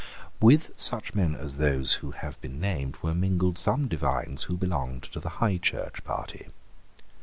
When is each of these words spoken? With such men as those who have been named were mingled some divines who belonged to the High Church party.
With 0.41 0.71
such 0.77 1.13
men 1.13 1.35
as 1.35 1.57
those 1.57 1.93
who 2.01 2.09
have 2.09 2.41
been 2.41 2.59
named 2.59 2.97
were 3.03 3.13
mingled 3.13 3.59
some 3.59 3.87
divines 3.87 4.45
who 4.45 4.57
belonged 4.57 5.03
to 5.03 5.19
the 5.19 5.29
High 5.37 5.57
Church 5.59 6.03
party. 6.03 6.47